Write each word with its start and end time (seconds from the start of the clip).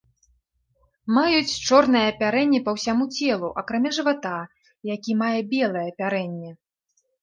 Маюць 1.17 1.57
чорнае 1.67 2.01
апярэнне 2.15 2.63
па 2.71 2.75
ўсяму 2.79 3.05
целу, 3.17 3.55
акрамя 3.65 3.95
жывата 4.01 4.35
які 4.95 5.11
мае 5.25 5.41
белае 5.57 5.89
апярэнне. 5.95 6.51